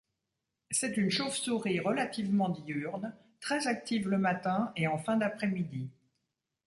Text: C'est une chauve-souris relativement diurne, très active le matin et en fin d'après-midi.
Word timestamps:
C'est 0.71 0.97
une 0.97 1.11
chauve-souris 1.11 1.79
relativement 1.79 2.49
diurne, 2.49 3.13
très 3.39 3.67
active 3.67 4.09
le 4.09 4.17
matin 4.17 4.71
et 4.75 4.87
en 4.87 4.97
fin 4.97 5.15
d'après-midi. 5.15 5.91